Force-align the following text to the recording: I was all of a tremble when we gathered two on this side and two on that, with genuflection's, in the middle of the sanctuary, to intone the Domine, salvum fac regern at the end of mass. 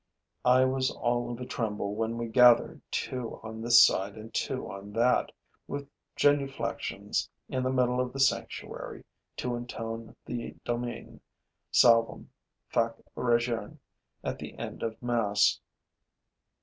I 0.45 0.65
was 0.65 0.89
all 0.89 1.31
of 1.31 1.39
a 1.39 1.45
tremble 1.45 1.93
when 1.93 2.17
we 2.17 2.25
gathered 2.27 2.81
two 2.89 3.39
on 3.43 3.61
this 3.61 3.85
side 3.85 4.15
and 4.15 4.33
two 4.33 4.67
on 4.67 4.93
that, 4.93 5.31
with 5.67 5.87
genuflection's, 6.15 7.29
in 7.49 7.61
the 7.61 7.69
middle 7.71 8.01
of 8.01 8.11
the 8.11 8.19
sanctuary, 8.19 9.05
to 9.37 9.53
intone 9.55 10.15
the 10.25 10.55
Domine, 10.65 11.21
salvum 11.71 12.29
fac 12.67 12.95
regern 13.15 13.77
at 14.23 14.39
the 14.39 14.57
end 14.57 14.81
of 14.81 14.99
mass. 15.03 15.59